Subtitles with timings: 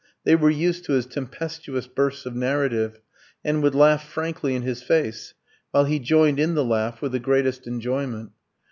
[0.23, 2.99] They were used to his tempestuous bursts of narrative,
[3.45, 5.35] and would laugh frankly in his face,
[5.69, 8.31] while he joined in the laugh with the greatest enjoyment.